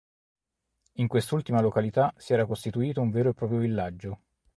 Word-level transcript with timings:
In 0.93 1.05
quest'ultima 1.07 1.61
località 1.61 2.11
si 2.17 2.33
era 2.33 2.47
costituito 2.47 3.01
un 3.01 3.11
vero 3.11 3.29
e 3.29 3.33
proprio 3.35 3.59
villaggio. 3.59 4.21